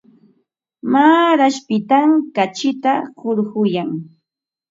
[0.93, 3.89] Maaraspitam kachita hurquyan.